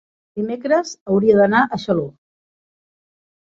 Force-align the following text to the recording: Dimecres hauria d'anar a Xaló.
Dimecres 0.39 0.93
hauria 1.15 1.35
d'anar 1.41 1.61
a 1.65 1.79
Xaló. 1.85 2.07